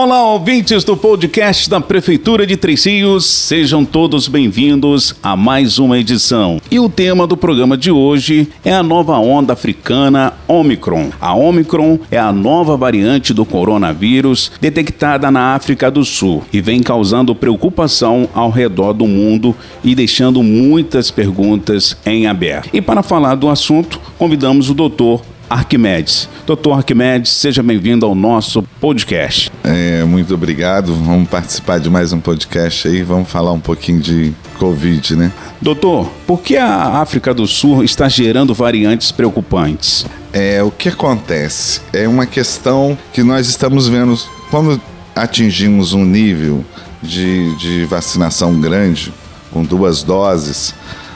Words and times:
Olá, 0.00 0.22
ouvintes 0.30 0.84
do 0.84 0.96
podcast 0.96 1.68
da 1.68 1.80
Prefeitura 1.80 2.46
de 2.46 2.56
Três 2.56 2.84
Rios, 2.84 3.26
sejam 3.26 3.84
todos 3.84 4.28
bem-vindos 4.28 5.12
a 5.20 5.36
mais 5.36 5.80
uma 5.80 5.98
edição. 5.98 6.60
E 6.70 6.78
o 6.78 6.88
tema 6.88 7.26
do 7.26 7.36
programa 7.36 7.76
de 7.76 7.90
hoje 7.90 8.46
é 8.64 8.72
a 8.72 8.80
nova 8.80 9.18
onda 9.18 9.54
africana 9.54 10.34
Omicron. 10.46 11.10
A 11.20 11.34
Omicron 11.34 11.98
é 12.12 12.16
a 12.16 12.30
nova 12.30 12.76
variante 12.76 13.34
do 13.34 13.44
coronavírus 13.44 14.52
detectada 14.60 15.32
na 15.32 15.56
África 15.56 15.90
do 15.90 16.04
Sul 16.04 16.44
e 16.52 16.60
vem 16.60 16.80
causando 16.80 17.34
preocupação 17.34 18.28
ao 18.32 18.50
redor 18.50 18.92
do 18.92 19.04
mundo 19.04 19.52
e 19.82 19.96
deixando 19.96 20.44
muitas 20.44 21.10
perguntas 21.10 21.96
em 22.06 22.28
aberto. 22.28 22.70
E 22.72 22.80
para 22.80 23.02
falar 23.02 23.34
do 23.34 23.48
assunto, 23.48 24.00
convidamos 24.16 24.70
o 24.70 24.74
doutor 24.74 25.22
Arquimedes. 25.48 26.28
Doutor 26.46 26.74
Arquimedes, 26.74 27.32
seja 27.32 27.62
bem-vindo 27.62 28.04
ao 28.04 28.14
nosso 28.14 28.62
podcast. 28.80 29.50
É, 29.64 30.04
muito 30.04 30.34
obrigado. 30.34 30.94
Vamos 30.94 31.28
participar 31.28 31.78
de 31.80 31.88
mais 31.88 32.12
um 32.12 32.20
podcast 32.20 32.88
aí. 32.88 33.02
Vamos 33.02 33.30
falar 33.30 33.52
um 33.52 33.60
pouquinho 33.60 34.00
de 34.00 34.34
Covid, 34.58 35.16
né? 35.16 35.32
Doutor, 35.60 36.10
por 36.26 36.40
que 36.40 36.56
a 36.56 37.00
África 37.00 37.32
do 37.32 37.46
Sul 37.46 37.82
está 37.82 38.08
gerando 38.08 38.52
variantes 38.54 39.10
preocupantes? 39.10 40.06
É, 40.32 40.62
o 40.62 40.70
que 40.70 40.88
acontece? 40.88 41.80
É 41.92 42.06
uma 42.06 42.26
questão 42.26 42.96
que 43.12 43.22
nós 43.22 43.48
estamos 43.48 43.88
vendo 43.88 44.18
quando 44.50 44.80
atingimos 45.14 45.92
um 45.92 46.04
nível 46.04 46.64
de, 47.02 47.54
de 47.56 47.84
vacinação 47.84 48.60
grande, 48.60 49.12
com 49.50 49.64
duas 49.64 50.02
doses, 50.02 50.74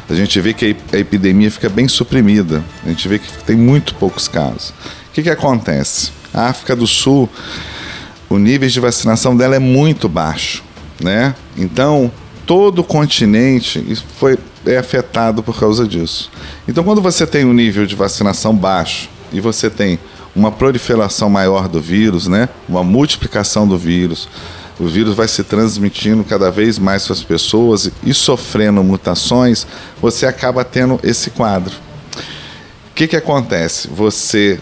a 0.09 0.15
gente 0.15 0.41
vê 0.41 0.53
que 0.53 0.77
a 0.93 0.99
epidemia 0.99 1.51
fica 1.51 1.69
bem 1.69 1.89
suprimida. 1.89 2.63
A 2.85 2.89
gente 2.89 3.09
vê 3.09 3.19
que 3.19 3.31
tem 3.45 3.57
muito 3.57 3.95
poucos 3.95 4.29
casos. 4.29 4.71
O 4.71 5.15
que, 5.15 5.23
que 5.23 5.31
acontece? 5.31 6.11
A 6.33 6.49
África 6.49 6.75
do 6.75 6.87
Sul, 6.87 7.29
o 8.29 8.39
nível 8.39 8.69
de 8.69 8.81
vacinação 8.81 9.37
dela 9.37 9.57
é 9.57 9.59
muito 9.59 10.09
baixo, 10.09 10.63
né? 11.01 11.35
Então, 11.57 12.11
todo 12.47 12.81
o 12.81 12.85
continente 12.85 13.99
foi 14.19 14.39
é 14.65 14.77
afetado 14.77 15.43
por 15.43 15.59
causa 15.59 15.87
disso. 15.87 16.31
Então, 16.69 16.85
quando 16.85 17.03
você 17.03 17.27
tem 17.27 17.45
um 17.45 17.53
nível 17.53 17.85
de 17.85 17.95
vacinação 17.95 18.55
baixo 18.55 19.09
e 19.33 19.41
você 19.41 19.69
tem 19.69 19.99
uma 20.35 20.53
proliferação 20.53 21.29
maior 21.29 21.69
do 21.69 21.81
vírus, 21.81 22.27
né? 22.29 22.49
Uma 22.69 22.85
multiplicação 22.85 23.67
do 23.67 23.77
vírus, 23.77 24.29
o 24.79 24.87
vírus 24.87 25.15
vai 25.15 25.29
se 25.29 25.45
transmitindo 25.45 26.25
cada 26.25 26.51
vez 26.51 26.79
mais 26.79 27.05
para 27.05 27.13
as 27.13 27.23
pessoas 27.23 27.91
e 28.03 28.15
sofrendo 28.15 28.83
mutações, 28.83 29.67
você 30.01 30.27
acaba 30.27 30.65
tendo 30.65 30.99
esse 31.03 31.31
quadro. 31.31 31.75
O 32.91 32.95
que, 32.95 33.07
que 33.07 33.17
acontece? 33.17 33.89
Você 33.89 34.59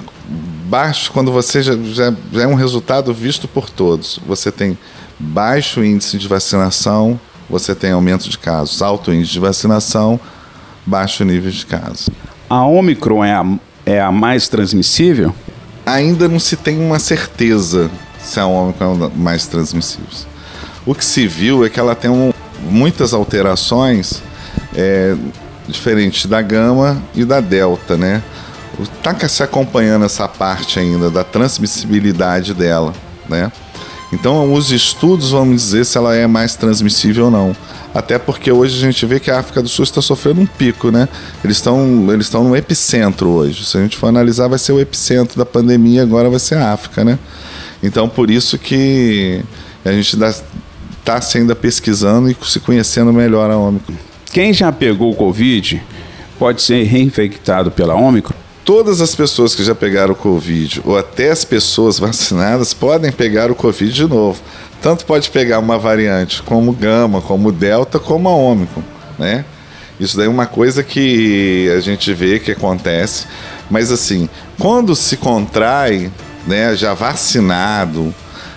baixo, 0.71 1.11
quando 1.11 1.33
você 1.33 1.63
já, 1.63 1.77
já, 1.77 2.15
já 2.33 2.43
é 2.43 2.47
um 2.47 2.55
resultado 2.55 3.13
visto 3.13 3.49
por 3.49 3.69
todos, 3.69 4.21
você 4.25 4.53
tem 4.53 4.79
baixo 5.19 5.83
índice 5.83 6.17
de 6.17 6.29
vacinação, 6.29 7.19
você 7.49 7.75
tem 7.75 7.91
aumento 7.91 8.29
de 8.29 8.39
casos, 8.39 8.81
alto 8.81 9.13
índice 9.13 9.33
de 9.33 9.41
vacinação, 9.41 10.21
baixo 10.87 11.25
nível 11.25 11.51
de 11.51 11.67
casos. 11.67 12.09
A 12.49 12.65
Omicron 12.65 13.25
é 13.25 13.35
a, 13.35 13.45
é 13.85 14.01
a 14.01 14.13
mais 14.13 14.49
transmissível? 14.49 15.35
Ainda 15.85 16.29
não 16.29 16.39
se 16.39 16.57
tem 16.57 16.79
uma 16.79 17.01
certeza 17.01 17.91
se 18.23 18.39
a 18.39 18.47
Ômicron 18.47 19.07
é 19.07 19.19
mais 19.19 19.47
transmissível. 19.47 20.07
O 20.87 20.95
que 20.95 21.05
se 21.05 21.27
viu 21.27 21.65
é 21.65 21.69
que 21.69 21.79
ela 21.79 21.95
tem 21.95 22.11
um, 22.11 22.33
muitas 22.63 23.13
alterações 23.13 24.23
é, 24.75 25.15
da 26.29 26.43
gama 26.43 27.01
e 27.15 27.25
da 27.25 27.41
delta, 27.41 27.97
né? 27.97 28.23
Está 28.81 29.29
se 29.29 29.43
acompanhando 29.43 30.05
essa 30.05 30.27
parte 30.27 30.79
ainda 30.79 31.11
da 31.11 31.23
transmissibilidade 31.23 32.55
dela, 32.55 32.95
né? 33.29 33.53
Então, 34.13 34.53
os 34.53 34.73
estudos 34.73 35.31
vão 35.31 35.55
dizer 35.55 35.85
se 35.85 35.97
ela 35.97 36.15
é 36.17 36.27
mais 36.27 36.57
transmissível 36.57 37.27
ou 37.27 37.31
não. 37.31 37.57
Até 37.95 38.19
porque 38.19 38.51
hoje 38.51 38.77
a 38.77 38.81
gente 38.81 39.05
vê 39.07 39.21
que 39.21 39.31
a 39.31 39.39
África 39.39 39.63
do 39.63 39.69
Sul 39.69 39.85
está 39.85 40.01
sofrendo 40.01 40.41
um 40.41 40.47
pico, 40.47 40.91
né? 40.91 41.09
Eles 41.45 41.57
estão 41.57 42.07
eles 42.13 42.27
estão 42.27 42.45
no 42.45 42.57
epicentro 42.57 43.29
hoje. 43.31 43.65
Se 43.65 43.77
a 43.77 43.81
gente 43.81 43.97
for 43.97 44.07
analisar, 44.07 44.49
vai 44.49 44.59
ser 44.59 44.73
o 44.73 44.81
epicentro 44.81 45.37
da 45.37 45.45
pandemia, 45.45 46.03
agora 46.03 46.31
vai 46.31 46.39
ser 46.39 46.57
a 46.57 46.73
África, 46.73 47.05
né? 47.05 47.19
Então, 47.83 48.09
por 48.09 48.31
isso 48.31 48.59
que 48.59 49.43
a 49.85 49.93
gente 49.93 50.17
está 50.17 51.21
ainda 51.35 51.57
pesquisando 51.57 52.31
e 52.31 52.37
se 52.43 52.61
conhecendo 52.61 53.13
melhor 53.13 53.51
a 53.51 53.57
Ômicron. 53.57 53.95
Quem 54.33 54.53
já 54.53 54.71
pegou 54.71 55.13
o 55.13 55.17
Covid 55.17 55.83
pode 56.39 56.63
ser 56.63 56.85
reinfectado 56.85 57.71
pela 57.71 57.95
Ômicron? 57.95 58.37
Todas 58.65 59.01
as 59.01 59.15
pessoas 59.15 59.55
que 59.55 59.65
já 59.65 59.75
pegaram 59.75 60.13
o 60.13 60.17
Covid, 60.17 60.83
ou 60.85 60.97
até 60.97 61.31
as 61.31 61.45
pessoas 61.45 61.99
vacinadas, 61.99 62.73
podem 62.73 63.11
pegar 63.11 63.51
o 63.51 63.55
Covid 63.55 63.93
de 63.93 64.07
novo. 64.07 64.41
Tanto 64.81 65.05
pode 65.05 65.31
pegar 65.31 65.59
uma 65.59 65.79
variante 65.79 66.43
como 66.43 66.73
Gama, 66.73 67.21
como 67.21 67.51
Delta, 67.51 67.99
como 67.99 68.29
a 68.29 68.35
Ômicron, 68.35 68.83
né? 69.19 69.45
Isso 69.99 70.17
daí 70.17 70.27
é 70.27 70.31
uma 70.31 70.47
coisa 70.47 70.83
que 70.83 71.71
a 71.77 71.81
gente 71.81 72.13
vê 72.15 72.39
que 72.39 72.53
acontece. 72.53 73.27
Mas 73.71 73.91
assim, 73.91 74.29
quando 74.59 74.95
se 74.95 75.17
contrai, 75.17 76.11
né, 76.51 76.77
já 76.77 76.93
vacinado, 76.93 78.13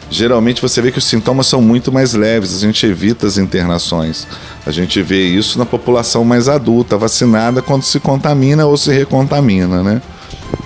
geralmente 0.09 0.61
você 0.61 0.81
vê 0.81 0.91
que 0.91 0.97
os 0.97 1.05
sintomas 1.05 1.45
são 1.47 1.61
muito 1.61 1.91
mais 1.91 2.13
leves, 2.13 2.55
a 2.55 2.59
gente 2.59 2.85
evita 2.85 3.27
as 3.27 3.37
internações. 3.37 4.27
A 4.65 4.71
gente 4.71 5.01
vê 5.01 5.27
isso 5.27 5.59
na 5.59 5.65
população 5.65 6.25
mais 6.25 6.49
adulta, 6.49 6.97
vacinada, 6.97 7.61
quando 7.61 7.83
se 7.83 7.99
contamina 7.99 8.65
ou 8.65 8.75
se 8.75 8.91
recontamina, 8.91 9.83
né? 9.83 10.01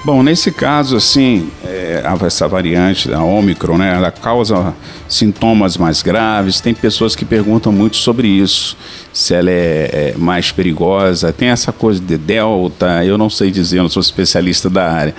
Bom, 0.03 0.23
nesse 0.23 0.51
caso, 0.51 0.95
assim, 0.95 1.49
é, 1.65 2.01
essa 2.25 2.47
variante 2.47 3.09
da 3.09 3.21
Omicron, 3.23 3.77
né, 3.77 3.95
ela 3.95 4.11
causa 4.11 4.73
sintomas 5.07 5.77
mais 5.77 6.01
graves. 6.01 6.61
Tem 6.61 6.73
pessoas 6.73 7.15
que 7.15 7.25
perguntam 7.25 7.71
muito 7.71 7.97
sobre 7.97 8.27
isso, 8.27 8.77
se 9.11 9.33
ela 9.33 9.49
é, 9.49 10.13
é, 10.13 10.17
mais 10.17 10.51
perigosa. 10.51 11.33
Tem 11.33 11.49
essa 11.49 11.71
coisa 11.73 11.99
de 11.99 12.17
delta, 12.17 13.03
eu 13.03 13.17
não 13.17 13.29
sei 13.29 13.51
dizer, 13.51 13.79
eu 13.79 13.83
não 13.83 13.89
sou 13.89 14.01
especialista 14.01 14.69
da 14.69 14.89
área 14.89 15.15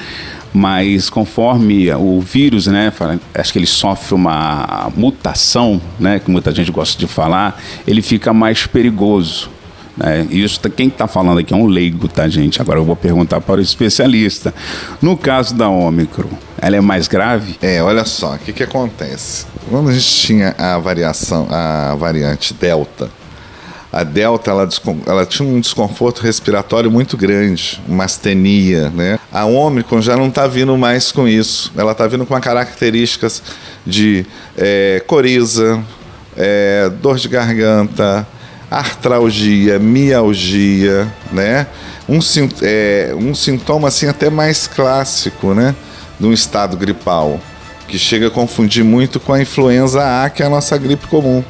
mas 0.52 1.10
conforme 1.10 1.92
o 1.94 2.20
vírus, 2.20 2.66
né, 2.66 2.92
acho 3.34 3.52
que 3.52 3.58
ele 3.58 3.66
sofre 3.66 4.14
uma 4.14 4.90
mutação, 4.96 5.80
né, 5.98 6.18
que 6.18 6.30
muita 6.30 6.52
gente 6.52 6.70
gosta 6.70 6.98
de 6.98 7.06
falar, 7.06 7.60
ele 7.86 8.02
fica 8.02 8.32
mais 8.32 8.66
perigoso. 8.66 9.50
Né? 9.96 10.26
Isso, 10.30 10.60
tá, 10.60 10.70
quem 10.70 10.88
está 10.88 11.06
falando 11.06 11.38
aqui 11.38 11.52
é 11.52 11.56
um 11.56 11.66
leigo, 11.66 12.06
tá, 12.06 12.28
gente? 12.28 12.62
Agora 12.62 12.78
eu 12.78 12.84
vou 12.84 12.94
perguntar 12.94 13.40
para 13.40 13.58
o 13.58 13.62
especialista. 13.62 14.54
No 15.02 15.16
caso 15.16 15.54
da 15.54 15.68
Ômicron, 15.68 16.30
ela 16.60 16.76
é 16.76 16.80
mais 16.80 17.08
grave? 17.08 17.56
É, 17.60 17.82
olha 17.82 18.04
só, 18.04 18.34
o 18.34 18.38
que, 18.38 18.52
que 18.52 18.62
acontece? 18.62 19.46
Quando 19.68 19.90
a 19.90 19.92
gente 19.92 20.08
tinha 20.08 20.54
a 20.56 20.78
variação, 20.78 21.48
a 21.50 21.94
variante 21.96 22.54
Delta, 22.54 23.10
a 23.92 24.04
Delta 24.04 24.50
ela, 24.50 24.68
ela, 25.06 25.26
tinha 25.26 25.48
um 25.48 25.60
desconforto 25.60 26.20
respiratório 26.20 26.90
muito 26.90 27.16
grande, 27.16 27.80
uma 27.88 28.04
astenia, 28.04 28.90
né? 28.90 29.17
A 29.32 29.44
Omicron 29.44 30.00
já 30.00 30.16
não 30.16 30.28
está 30.28 30.46
vindo 30.46 30.76
mais 30.76 31.12
com 31.12 31.28
isso. 31.28 31.72
Ela 31.76 31.92
está 31.92 32.06
vindo 32.06 32.24
com 32.24 32.38
características 32.40 33.42
de 33.86 34.24
é, 34.56 35.02
coriza, 35.06 35.82
é, 36.36 36.90
dor 37.00 37.16
de 37.16 37.28
garganta, 37.28 38.26
artralgia, 38.70 39.78
mialgia, 39.78 41.06
né? 41.32 41.66
Um, 42.08 42.18
é, 42.62 43.14
um 43.14 43.34
sintoma 43.34 43.88
assim 43.88 44.06
até 44.06 44.30
mais 44.30 44.66
clássico, 44.66 45.54
né? 45.54 45.74
De 46.18 46.26
um 46.26 46.32
estado 46.32 46.76
gripal, 46.76 47.38
que 47.86 47.98
chega 47.98 48.28
a 48.28 48.30
confundir 48.30 48.84
muito 48.84 49.20
com 49.20 49.32
a 49.32 49.42
influenza 49.42 50.24
A, 50.24 50.30
que 50.30 50.42
é 50.42 50.46
a 50.46 50.50
nossa 50.50 50.76
gripe 50.78 51.06
comum. 51.06 51.44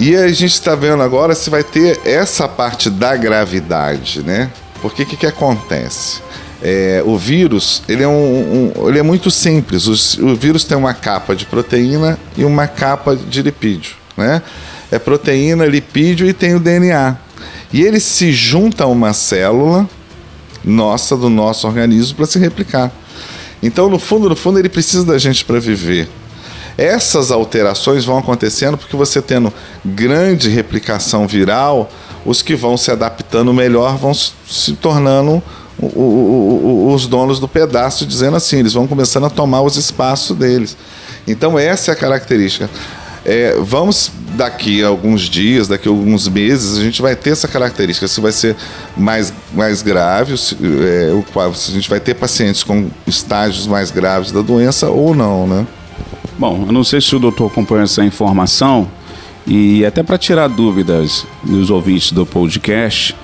E 0.00 0.16
a 0.16 0.26
gente 0.28 0.54
está 0.54 0.74
vendo 0.74 1.02
agora 1.02 1.34
se 1.34 1.48
vai 1.48 1.62
ter 1.62 2.00
essa 2.04 2.48
parte 2.48 2.90
da 2.90 3.14
gravidade, 3.14 4.22
né? 4.22 4.50
Porque 4.80 5.04
o 5.04 5.06
que, 5.06 5.16
que 5.16 5.26
acontece? 5.26 6.20
É, 6.64 7.02
o 7.04 7.18
vírus 7.18 7.82
ele 7.88 8.04
é, 8.04 8.08
um, 8.08 8.72
um, 8.76 8.88
ele 8.88 8.98
é 8.98 9.02
muito 9.02 9.30
simples. 9.30 9.86
O, 9.86 10.26
o, 10.26 10.36
vírus 10.36 10.64
tem 10.64 10.78
uma 10.78 10.94
capa 10.94 11.34
de 11.34 11.44
proteína 11.44 12.18
e 12.36 12.44
uma 12.44 12.68
capa 12.68 13.16
de 13.16 13.42
lipídio. 13.42 13.96
Né? 14.16 14.40
É 14.90 14.98
proteína, 14.98 15.66
lipídio 15.66 16.26
e 16.26 16.32
tem 16.32 16.54
o 16.54 16.60
DNA. 16.60 17.16
E 17.72 17.82
ele 17.82 17.98
se 17.98 18.30
junta 18.30 18.84
a 18.84 18.86
uma 18.86 19.12
célula 19.12 19.88
nossa, 20.64 21.16
do 21.16 21.28
nosso 21.28 21.66
organismo, 21.66 22.16
para 22.16 22.26
se 22.26 22.38
replicar. 22.38 22.92
Então, 23.62 23.88
no 23.88 23.98
fundo, 23.98 24.28
no 24.28 24.36
fundo, 24.36 24.58
ele 24.58 24.68
precisa 24.68 25.04
da 25.04 25.18
gente 25.18 25.44
para 25.44 25.58
viver. 25.58 26.08
Essas 26.76 27.30
alterações 27.30 28.04
vão 28.04 28.18
acontecendo 28.18 28.78
porque 28.78 28.96
você 28.96 29.20
tendo 29.20 29.52
grande 29.84 30.48
replicação 30.48 31.26
viral, 31.26 31.90
os 32.24 32.40
que 32.40 32.54
vão 32.54 32.76
se 32.76 32.90
adaptando 32.90 33.52
melhor 33.52 33.96
vão 33.96 34.14
se 34.14 34.72
tornando 34.80 35.42
o, 35.86 36.88
o, 36.88 36.94
os 36.94 37.06
donos 37.06 37.40
do 37.40 37.48
pedaço, 37.48 38.06
dizendo 38.06 38.36
assim, 38.36 38.58
eles 38.58 38.72
vão 38.72 38.86
começando 38.86 39.24
a 39.24 39.30
tomar 39.30 39.62
os 39.62 39.76
espaços 39.76 40.36
deles. 40.36 40.76
Então 41.26 41.58
essa 41.58 41.90
é 41.90 41.94
a 41.94 41.96
característica. 41.96 42.68
é, 43.24 43.56
vamos 43.60 44.10
daqui 44.34 44.82
a 44.82 44.88
alguns 44.88 45.22
dias, 45.22 45.68
daqui 45.68 45.88
a 45.88 45.90
alguns 45.90 46.26
meses, 46.28 46.78
a 46.78 46.82
gente 46.82 47.00
vai 47.02 47.14
ter 47.14 47.30
essa 47.30 47.46
característica. 47.46 48.08
Se 48.08 48.20
vai 48.20 48.32
ser 48.32 48.56
mais, 48.96 49.32
mais 49.52 49.82
grave, 49.82 50.36
se, 50.36 50.56
é, 50.60 51.12
o 51.12 51.54
se 51.54 51.70
a 51.70 51.74
gente 51.74 51.88
vai 51.88 52.00
ter 52.00 52.14
pacientes 52.14 52.62
com 52.62 52.88
estágios 53.06 53.66
mais 53.66 53.90
graves 53.90 54.32
da 54.32 54.40
doença 54.40 54.88
ou 54.88 55.14
não, 55.14 55.46
né? 55.46 55.66
Bom, 56.38 56.64
eu 56.66 56.72
não 56.72 56.82
sei 56.82 57.00
se 57.00 57.14
o 57.14 57.18
doutor 57.18 57.46
acompanha 57.46 57.84
essa 57.84 58.04
informação 58.04 58.88
e 59.46 59.84
até 59.84 60.02
para 60.02 60.16
tirar 60.16 60.48
dúvidas 60.48 61.26
dos 61.42 61.68
ouvintes 61.68 62.12
do 62.12 62.24
podcast, 62.24 63.14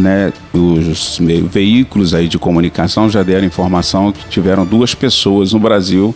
né, 0.00 0.32
os 0.52 1.20
veículos 1.50 2.14
aí 2.14 2.26
de 2.26 2.38
comunicação 2.38 3.08
já 3.08 3.22
deram 3.22 3.46
informação 3.46 4.10
que 4.10 4.28
tiveram 4.28 4.64
duas 4.64 4.94
pessoas 4.94 5.52
no 5.52 5.58
Brasil 5.58 6.14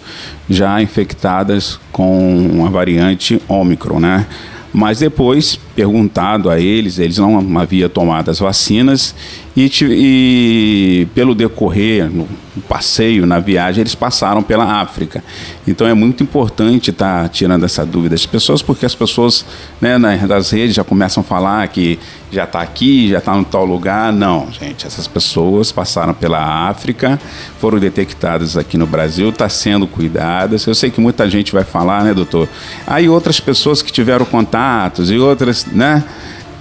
já 0.48 0.80
infectadas 0.82 1.78
com 1.92 2.64
a 2.66 2.70
variante 2.70 3.40
Ômicron, 3.48 4.00
né? 4.00 4.26
Mas 4.72 4.98
depois, 4.98 5.56
perguntado 5.76 6.50
a 6.50 6.58
eles, 6.58 6.98
eles 6.98 7.18
não 7.18 7.58
haviam 7.60 7.88
tomado 7.88 8.28
as 8.28 8.40
vacinas 8.40 9.14
e, 9.56 9.70
e 9.80 11.06
pelo 11.14 11.34
decorrer, 11.34 12.10
no 12.10 12.26
passeio, 12.68 13.26
na 13.26 13.38
viagem, 13.38 13.82
eles 13.82 13.94
passaram 13.94 14.42
pela 14.42 14.80
África. 14.80 15.22
Então 15.66 15.86
é 15.86 15.94
muito 15.94 16.22
importante 16.22 16.90
estar 16.90 17.22
tá 17.22 17.28
tirando 17.28 17.64
essa 17.64 17.84
dúvida 17.86 18.14
das 18.14 18.26
pessoas, 18.26 18.62
porque 18.62 18.84
as 18.84 18.94
pessoas 18.94 19.44
né, 19.80 19.96
nas 19.98 20.50
redes 20.50 20.74
já 20.74 20.82
começam 20.82 21.20
a 21.20 21.24
falar 21.24 21.66
que 21.68 21.98
já 22.32 22.44
está 22.44 22.60
aqui, 22.60 23.08
já 23.08 23.18
está 23.18 23.36
em 23.36 23.44
tal 23.44 23.64
lugar. 23.64 24.12
Não, 24.12 24.48
gente, 24.50 24.86
essas 24.86 25.06
pessoas 25.06 25.70
passaram 25.70 26.14
pela 26.14 26.68
África, 26.68 27.20
foram 27.60 27.78
detectadas 27.78 28.56
aqui 28.56 28.76
no 28.76 28.86
Brasil, 28.86 29.28
está 29.28 29.48
sendo 29.48 29.86
cuidadas. 29.86 30.66
Eu 30.66 30.74
sei 30.74 30.90
que 30.90 31.00
muita 31.00 31.30
gente 31.30 31.52
vai 31.52 31.64
falar, 31.64 32.02
né, 32.02 32.12
doutor? 32.12 32.48
Aí 32.86 33.08
outras 33.08 33.38
pessoas 33.38 33.82
que 33.82 33.92
tiveram 33.92 34.26
contatos 34.26 35.10
e 35.10 35.18
outras, 35.18 35.64
né? 35.66 36.02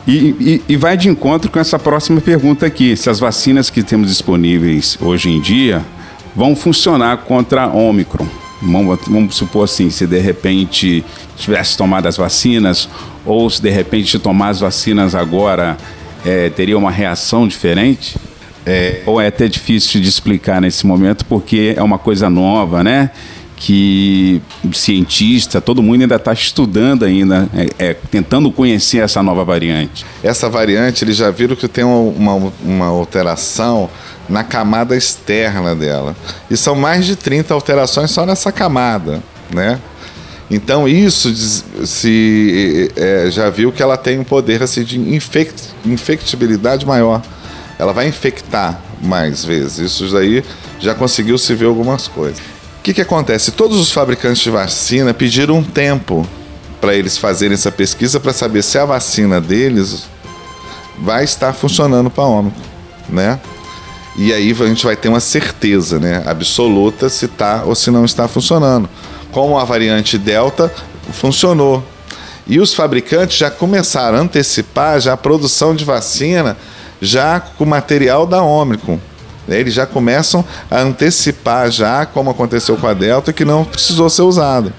E, 0.06 0.62
e, 0.68 0.74
e, 0.74 0.78
vai 0.78 0.98
de 0.98 1.08
encontro 1.08 1.50
com 1.50 1.60
essa 1.60 1.80
próxima 1.80 2.20
pergunta 2.20 2.66
aqui: 2.66 2.96
se 2.96 3.10
as 3.10 3.20
vacinas 3.20 3.70
que 3.70 3.82
temos 3.82 4.10
disponíveis 4.10 4.98
hoje 5.02 5.30
em 5.30 5.40
dia 5.40 5.82
vão 6.36 6.56
funcionar 6.56 7.18
contra 7.20 7.64
a 7.64 7.68
Ômicron? 7.68 8.28
Vamos, 8.62 9.00
vamos 9.08 9.36
supor 9.36 9.66
assim, 9.66 9.90
se 9.90 10.08
de 10.08 10.20
repente 10.20 11.04
tivesse 11.38 11.78
tomado 11.78 12.08
as 12.08 12.18
vacinas, 12.18 12.90
ou 13.26 13.50
se 13.50 13.62
de 13.62 13.70
repente 13.70 14.18
tomar 14.20 14.50
as 14.50 14.60
vacinas 14.60 15.16
agora 15.16 15.78
é, 16.26 16.50
teria 16.50 16.78
uma 16.78 16.92
reação 16.92 17.48
diferente? 17.48 18.18
É... 18.66 19.02
Ou 19.06 19.20
é 19.20 19.28
até 19.28 19.48
difícil 19.48 20.00
de 20.02 20.08
explicar 20.08 20.62
nesse 20.62 20.86
momento, 20.86 21.26
porque 21.26 21.74
é 21.76 21.84
uma 21.84 21.98
coisa 21.98 22.30
nova, 22.30 22.84
né? 22.84 23.12
Que 23.63 24.42
cientista, 24.74 25.62
todo 25.62 25.81
mundo 25.81 26.01
ainda 26.01 26.18
está 26.18 26.33
estudando 26.33 27.06
ainda, 27.06 27.48
é, 27.56 27.92
é, 27.92 27.94
tentando 27.94 28.51
conhecer 28.51 28.98
essa 28.98 29.24
nova 29.24 29.45
variante. 29.45 30.06
Essa 30.21 30.50
variante, 30.50 31.06
eles 31.06 31.15
já 31.15 31.31
viram 31.31 31.56
que 31.56 31.69
tem 31.69 31.86
uma, 31.86 32.51
uma 32.62 32.88
alteração 32.88 33.89
na 34.27 34.44
camada 34.44 34.98
externa 34.98 35.74
dela. 35.74 36.13
E 36.51 36.57
são 36.57 36.75
mais 36.75 37.06
de 37.06 37.15
30 37.15 37.54
alterações 37.54 38.12
só 38.12 38.25
nessa 38.25 38.51
camada, 38.51 39.24
né? 39.50 39.80
Então 40.51 40.86
isso 40.86 41.33
se 41.88 42.92
é, 42.98 43.31
já 43.31 43.50
viu 43.50 43.71
que 43.71 43.81
ela 43.81 43.95
tem 43.95 44.19
um 44.19 44.25
poder 44.25 44.62
assim, 44.62 44.83
de 44.83 45.00
infect, 45.00 45.69
infectibilidade 45.86 46.86
maior. 46.86 47.21
Ela 47.80 47.94
vai 47.94 48.09
infectar 48.09 48.81
mais 49.01 49.45
vezes. 49.45 49.92
Isso 49.92 50.18
aí 50.18 50.44
já 50.81 50.94
conseguiu 50.94 51.38
se 51.38 51.56
ver 51.56 51.68
algumas 51.68 52.09
coisas. 52.09 52.53
O 52.83 52.85
que, 52.85 52.94
que 52.94 53.01
acontece? 53.01 53.53
Todos 53.53 53.80
os 53.80 53.94
fabricantes 53.94 54.44
de 54.44 54.50
vacina 54.50 55.13
pediram 55.13 55.56
um 55.56 55.63
tempo 55.63 56.27
para 56.81 56.94
eles 56.94 57.18
fazerem 57.18 57.53
essa 57.53 57.71
pesquisa 57.71 58.19
para 58.19 58.33
saber 58.33 58.62
se 58.62 58.77
a 58.77 58.83
vacina 58.83 59.39
deles 59.39 60.03
vai 61.00 61.24
estar 61.24 61.53
funcionando 61.53 62.09
para 62.09 62.25
ômicron, 62.25 62.62
né? 63.07 63.39
E 64.18 64.33
aí 64.33 64.51
a 64.51 64.65
gente 64.65 64.83
vai 64.83 64.97
ter 64.97 65.07
uma 65.07 65.21
certeza, 65.21 65.97
né, 65.97 66.24
absoluta 66.25 67.07
se 67.07 67.24
está 67.24 67.63
ou 67.65 67.74
se 67.74 67.89
não 67.89 68.03
está 68.03 68.27
funcionando. 68.27 68.89
Como 69.31 69.57
a 69.57 69.63
variante 69.63 70.18
Delta 70.18 70.69
funcionou. 71.13 71.81
E 72.45 72.59
os 72.59 72.74
fabricantes 72.74 73.38
já 73.38 73.50
começaram 73.50 74.18
a 74.18 74.21
antecipar 74.21 75.00
já 75.00 75.13
a 75.13 75.18
produção 75.18 75.74
de 75.74 75.85
vacina 75.85 76.57
já 77.01 77.39
com 77.39 77.63
material 77.63 78.27
da 78.27 78.41
Ômicron. 78.41 79.00
Né? 79.48 79.60
Eles 79.60 79.74
já 79.74 79.86
começam 79.86 80.44
a 80.69 80.81
antecipar 80.81 81.69
já, 81.72 82.06
como 82.06 82.30
aconteceu 82.30 82.78
com 82.78 82.88
a 82.88 82.94
Delta, 82.94 83.34
que 83.34 83.45
não 83.45 83.66
precisou 83.66 84.10
ser 84.10 84.24
usada. 84.24 84.74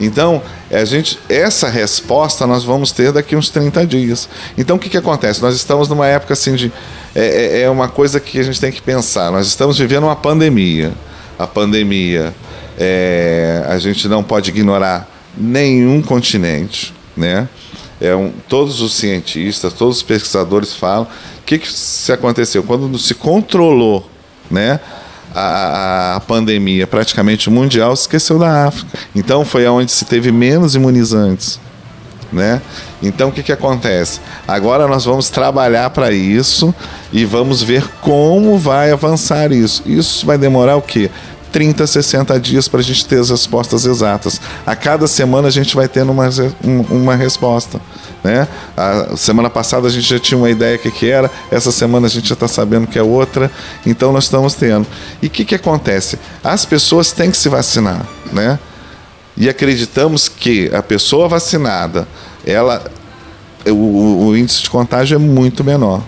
Então, 0.00 0.42
a 0.70 0.84
gente, 0.84 1.18
essa 1.28 1.68
resposta 1.68 2.46
nós 2.46 2.62
vamos 2.62 2.92
ter 2.92 3.10
daqui 3.10 3.34
uns 3.34 3.50
30 3.50 3.86
dias. 3.86 4.28
Então, 4.56 4.76
o 4.76 4.78
que, 4.78 4.88
que 4.88 4.96
acontece? 4.96 5.42
Nós 5.42 5.54
estamos 5.54 5.88
numa 5.88 6.06
época 6.06 6.34
assim 6.34 6.54
de. 6.54 6.72
É, 7.14 7.60
é, 7.60 7.60
é 7.62 7.70
uma 7.70 7.88
coisa 7.88 8.20
que 8.20 8.38
a 8.38 8.42
gente 8.42 8.60
tem 8.60 8.70
que 8.70 8.82
pensar. 8.82 9.32
Nós 9.32 9.46
estamos 9.46 9.78
vivendo 9.78 10.04
uma 10.04 10.16
pandemia. 10.16 10.92
A 11.38 11.46
pandemia, 11.46 12.34
é, 12.78 13.64
a 13.66 13.78
gente 13.78 14.08
não 14.08 14.22
pode 14.22 14.50
ignorar 14.50 15.08
nenhum 15.36 16.02
continente, 16.02 16.94
né? 17.16 17.48
É 18.00 18.14
um, 18.14 18.32
todos 18.48 18.80
os 18.80 18.94
cientistas, 18.94 19.72
todos 19.72 19.96
os 19.96 20.02
pesquisadores 20.02 20.74
falam 20.74 21.06
que, 21.48 21.58
que 21.58 21.72
se 21.72 22.12
aconteceu? 22.12 22.62
Quando 22.62 22.98
se 22.98 23.14
controlou 23.14 24.06
né, 24.50 24.78
a, 25.34 26.16
a, 26.16 26.20
pandemia 26.20 26.86
praticamente 26.86 27.48
mundial, 27.48 27.96
se 27.96 28.02
esqueceu 28.02 28.38
da 28.38 28.66
África. 28.66 28.98
Então 29.16 29.46
foi 29.46 29.66
onde 29.66 29.90
se 29.90 30.04
teve 30.04 30.30
menos 30.30 30.74
imunizantes. 30.74 31.58
Né? 32.30 32.60
Então 33.02 33.30
o 33.30 33.32
que, 33.32 33.42
que 33.42 33.50
acontece? 33.50 34.20
Agora 34.46 34.86
nós 34.86 35.06
vamos 35.06 35.30
trabalhar 35.30 35.88
para 35.88 36.12
isso 36.12 36.74
e 37.10 37.24
vamos 37.24 37.62
ver 37.62 37.88
como 38.02 38.58
vai 38.58 38.92
avançar 38.92 39.50
isso. 39.50 39.82
Isso 39.86 40.26
vai 40.26 40.36
demorar 40.36 40.76
o 40.76 40.82
quê? 40.82 41.10
30, 41.50 41.86
60 41.86 42.38
dias 42.38 42.68
para 42.68 42.80
a 42.80 42.82
gente 42.82 43.06
ter 43.06 43.20
as 43.20 43.30
respostas 43.30 43.86
exatas. 43.86 44.38
A 44.66 44.76
cada 44.76 45.06
semana 45.06 45.48
a 45.48 45.50
gente 45.50 45.74
vai 45.74 45.88
tendo 45.88 46.12
uma, 46.12 46.28
uma 46.90 47.16
resposta. 47.16 47.80
Né? 48.22 48.48
A 48.76 49.16
semana 49.16 49.48
passada 49.48 49.86
a 49.86 49.90
gente 49.90 50.08
já 50.08 50.18
tinha 50.18 50.36
uma 50.36 50.50
ideia 50.50 50.76
que, 50.76 50.90
que 50.90 51.08
era, 51.08 51.30
essa 51.50 51.70
semana 51.70 52.06
a 52.06 52.10
gente 52.10 52.28
já 52.28 52.34
está 52.34 52.48
sabendo 52.48 52.86
que 52.86 52.98
é 52.98 53.02
outra, 53.02 53.50
então 53.86 54.12
nós 54.12 54.24
estamos 54.24 54.54
tendo. 54.54 54.86
E 55.22 55.26
o 55.26 55.30
que, 55.30 55.44
que 55.44 55.54
acontece? 55.54 56.18
As 56.42 56.64
pessoas 56.64 57.12
têm 57.12 57.30
que 57.30 57.36
se 57.36 57.48
vacinar. 57.48 58.06
Né? 58.32 58.58
E 59.36 59.48
acreditamos 59.48 60.28
que 60.28 60.68
a 60.74 60.82
pessoa 60.82 61.28
vacinada, 61.28 62.08
ela, 62.44 62.84
o, 63.66 64.26
o 64.26 64.36
índice 64.36 64.62
de 64.62 64.70
contágio 64.70 65.14
é 65.14 65.18
muito 65.18 65.62
menor. 65.62 66.02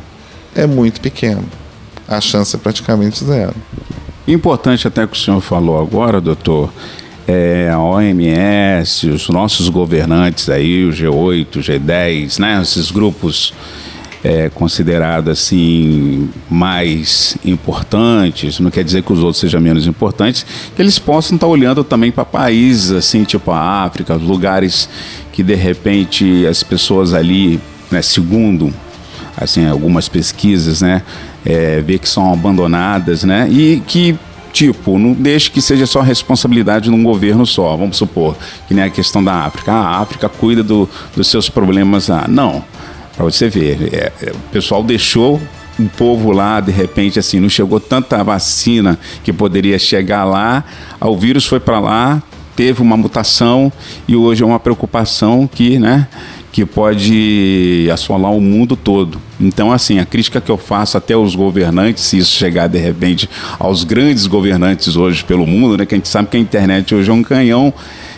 É 0.54 0.66
muito 0.66 1.00
pequeno. 1.00 1.44
A 2.08 2.20
chance 2.20 2.56
é 2.56 2.58
praticamente 2.58 3.24
zero. 3.24 3.54
Importante 4.26 4.88
até 4.88 5.06
que 5.06 5.16
o 5.16 5.20
senhor 5.20 5.40
falou 5.40 5.80
agora, 5.80 6.20
doutor, 6.20 6.72
é, 7.30 7.70
a 7.70 7.78
OMS, 7.78 9.08
os 9.08 9.28
nossos 9.28 9.68
governantes 9.68 10.48
aí, 10.48 10.84
o 10.84 10.90
G8, 10.90 11.56
o 11.56 11.58
G10, 11.60 12.40
né, 12.40 12.60
esses 12.60 12.90
grupos 12.90 13.54
é, 14.24 14.48
considerados 14.48 15.30
assim 15.30 16.28
mais 16.50 17.36
importantes, 17.44 18.58
não 18.58 18.68
quer 18.68 18.82
dizer 18.82 19.04
que 19.04 19.12
os 19.12 19.20
outros 19.20 19.38
sejam 19.38 19.60
menos 19.60 19.86
importantes, 19.86 20.44
que 20.74 20.82
eles 20.82 20.98
possam 20.98 21.36
estar 21.36 21.46
olhando 21.46 21.84
também 21.84 22.10
para 22.10 22.24
países 22.24 22.90
assim, 22.90 23.22
tipo 23.22 23.52
a 23.52 23.84
África, 23.84 24.14
lugares 24.14 24.88
que 25.32 25.44
de 25.44 25.54
repente 25.54 26.44
as 26.48 26.64
pessoas 26.64 27.14
ali, 27.14 27.60
né, 27.92 28.02
segundo 28.02 28.74
assim 29.36 29.68
algumas 29.68 30.08
pesquisas, 30.08 30.82
né, 30.82 31.02
é, 31.46 31.80
que 31.96 32.08
são 32.08 32.32
abandonadas, 32.32 33.22
né? 33.22 33.48
E 33.50 33.82
que 33.86 34.18
tipo, 34.52 34.98
não 34.98 35.12
deixe 35.12 35.50
que 35.50 35.60
seja 35.60 35.86
só 35.86 36.00
responsabilidade 36.00 36.84
de 36.84 36.90
um 36.90 37.02
governo 37.02 37.46
só, 37.46 37.76
vamos 37.76 37.96
supor, 37.96 38.36
que 38.66 38.74
nem 38.74 38.84
a 38.84 38.90
questão 38.90 39.22
da 39.22 39.44
África. 39.44 39.72
Ah, 39.72 39.96
a 39.96 40.00
África 40.00 40.28
cuida 40.28 40.62
do, 40.62 40.88
dos 41.14 41.28
seus 41.28 41.48
problemas. 41.48 42.10
Ah, 42.10 42.26
não, 42.28 42.64
para 43.16 43.24
você 43.24 43.48
ver, 43.48 43.90
é, 43.92 44.12
é, 44.22 44.30
o 44.30 44.50
pessoal 44.52 44.82
deixou 44.82 45.40
o 45.78 45.88
povo 45.88 46.30
lá, 46.30 46.60
de 46.60 46.72
repente, 46.72 47.18
assim, 47.18 47.40
não 47.40 47.48
chegou 47.48 47.80
tanta 47.80 48.22
vacina 48.22 48.98
que 49.24 49.32
poderia 49.32 49.78
chegar 49.78 50.24
lá, 50.24 50.64
o 51.00 51.16
vírus 51.16 51.46
foi 51.46 51.60
para 51.60 51.78
lá, 51.78 52.22
teve 52.54 52.82
uma 52.82 52.96
mutação 52.96 53.72
e 54.06 54.14
hoje 54.14 54.42
é 54.42 54.46
uma 54.46 54.60
preocupação 54.60 55.46
que, 55.46 55.78
né, 55.78 56.06
que 56.52 56.64
pode 56.64 57.88
assolar 57.92 58.32
o 58.32 58.40
mundo 58.40 58.76
todo. 58.76 59.20
Então, 59.40 59.72
assim, 59.72 59.98
a 59.98 60.04
crítica 60.04 60.40
que 60.40 60.50
eu 60.50 60.58
faço 60.58 60.96
até 60.96 61.14
aos 61.14 61.34
governantes, 61.34 62.04
se 62.04 62.18
isso 62.18 62.32
chegar 62.32 62.66
de 62.66 62.78
repente 62.78 63.28
aos 63.58 63.84
grandes 63.84 64.26
governantes 64.26 64.96
hoje 64.96 65.24
pelo 65.24 65.46
mundo, 65.46 65.78
né, 65.78 65.86
que 65.86 65.94
a 65.94 65.98
gente 65.98 66.08
sabe 66.08 66.28
que 66.28 66.36
a 66.36 66.40
internet 66.40 66.94
hoje 66.94 67.10
é 67.10 67.12
um 67.12 67.22
canhão, 67.22 67.72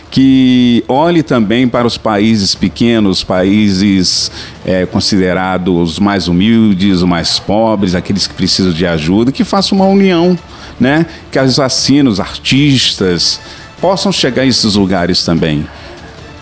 que 0.09 0.83
olhe 0.87 1.23
também 1.23 1.67
para 1.67 1.87
os 1.87 1.97
países 1.97 2.53
pequenos, 2.53 3.23
países 3.23 4.31
é, 4.65 4.85
considerados 4.85 5.97
mais 5.97 6.27
humildes, 6.27 7.01
mais 7.01 7.39
pobres, 7.39 7.95
aqueles 7.95 8.27
que 8.27 8.33
precisam 8.33 8.71
de 8.71 8.85
ajuda, 8.85 9.31
que 9.31 9.43
faça 9.43 9.73
uma 9.73 9.85
união, 9.85 10.37
né? 10.79 11.07
Que 11.31 11.39
as 11.39 11.57
vacinas, 11.57 12.19
artistas, 12.19 13.39
possam 13.81 14.11
chegar 14.11 14.43
a 14.43 14.45
esses 14.45 14.75
lugares 14.75 15.23
também 15.23 15.65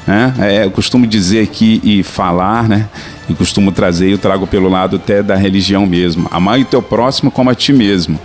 Né? 0.05 0.33
É, 0.39 0.65
eu 0.65 0.71
costumo 0.71 1.05
dizer 1.05 1.43
aqui 1.43 1.79
e 1.83 2.03
falar, 2.03 2.67
né? 2.67 2.89
E 3.29 3.33
costumo 3.33 3.71
trazer, 3.71 4.11
eu 4.11 4.17
trago 4.17 4.47
pelo 4.47 4.69
lado 4.69 4.95
até 4.95 5.21
da 5.21 5.35
religião 5.35 5.85
mesmo. 5.85 6.27
Amar 6.31 6.59
o 6.59 6.65
teu 6.65 6.81
próximo 6.81 7.31
como 7.31 7.49
a 7.49 7.55
ti 7.55 7.71
mesmo. 7.71 8.19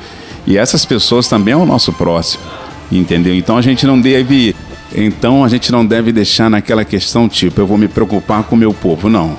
E 0.46 0.56
essas 0.56 0.84
pessoas 0.84 1.28
também 1.28 1.52
é 1.52 1.56
o 1.56 1.66
nosso 1.66 1.92
próximo, 1.92 2.42
entendeu? 2.90 3.34
Então 3.34 3.58
a 3.58 3.62
gente 3.62 3.84
não 3.84 4.00
deve, 4.00 4.54
então 4.94 5.44
a 5.44 5.48
gente 5.48 5.72
não 5.72 5.84
deve 5.84 6.12
deixar 6.12 6.48
naquela 6.48 6.84
questão 6.84 7.28
tipo, 7.28 7.60
eu 7.60 7.66
vou 7.66 7.76
me 7.76 7.88
preocupar 7.88 8.44
com 8.44 8.54
o 8.54 8.58
meu 8.58 8.72
povo, 8.72 9.08
não. 9.08 9.36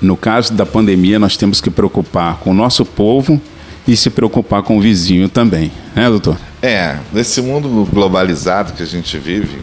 No 0.00 0.16
caso 0.16 0.52
da 0.52 0.64
pandemia, 0.64 1.18
nós 1.18 1.36
temos 1.36 1.60
que 1.60 1.70
preocupar 1.70 2.36
com 2.36 2.50
o 2.50 2.54
nosso 2.54 2.84
povo 2.84 3.40
e 3.86 3.96
se 3.96 4.10
preocupar 4.10 4.62
com 4.62 4.78
o 4.78 4.80
vizinho 4.80 5.28
também, 5.28 5.72
né, 5.94 6.08
doutor? 6.08 6.36
É, 6.62 6.98
nesse 7.12 7.42
mundo 7.42 7.86
globalizado 7.92 8.72
que 8.72 8.82
a 8.82 8.86
gente 8.86 9.18
vive, 9.18 9.58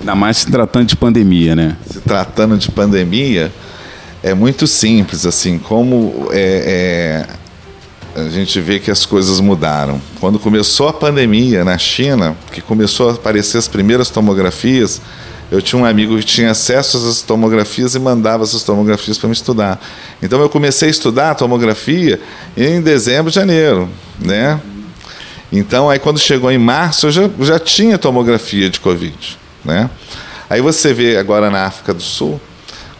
ainda 0.00 0.14
mais 0.14 0.38
se 0.38 0.46
tratando 0.46 0.86
de 0.86 0.96
pandemia, 0.96 1.54
né? 1.54 1.76
Se 1.86 2.00
tratando 2.00 2.56
de 2.56 2.70
pandemia, 2.70 3.52
é 4.22 4.34
muito 4.34 4.66
simples, 4.66 5.24
assim, 5.24 5.58
como 5.58 6.28
é, 6.32 7.26
é, 8.16 8.20
a 8.20 8.28
gente 8.28 8.60
vê 8.60 8.78
que 8.78 8.90
as 8.90 9.06
coisas 9.06 9.40
mudaram. 9.40 10.00
Quando 10.18 10.38
começou 10.38 10.88
a 10.88 10.92
pandemia 10.92 11.64
na 11.64 11.78
China, 11.78 12.36
que 12.52 12.60
começou 12.60 13.10
a 13.10 13.12
aparecer 13.12 13.58
as 13.58 13.68
primeiras 13.68 14.10
tomografias, 14.10 15.00
eu 15.50 15.60
tinha 15.60 15.80
um 15.80 15.84
amigo 15.84 16.16
que 16.16 16.24
tinha 16.24 16.50
acesso 16.50 16.96
às 16.96 17.22
tomografias 17.22 17.94
e 17.94 17.98
mandava 17.98 18.44
essas 18.44 18.62
tomografias 18.62 19.18
para 19.18 19.28
me 19.28 19.34
estudar. 19.34 19.80
Então 20.22 20.40
eu 20.40 20.48
comecei 20.48 20.88
a 20.88 20.90
estudar 20.90 21.30
a 21.32 21.34
tomografia 21.34 22.20
em 22.56 22.80
dezembro, 22.80 23.32
janeiro, 23.32 23.88
né? 24.18 24.60
Então 25.52 25.90
aí 25.90 25.98
quando 25.98 26.20
chegou 26.20 26.52
em 26.52 26.58
março 26.58 27.08
eu 27.08 27.10
já, 27.10 27.30
já 27.40 27.58
tinha 27.58 27.98
tomografia 27.98 28.70
de 28.70 28.78
Covid, 28.78 29.38
né? 29.70 29.88
Aí 30.48 30.60
você 30.60 30.92
vê 30.92 31.16
agora 31.16 31.48
na 31.48 31.64
África 31.64 31.94
do 31.94 32.02
Sul, 32.02 32.40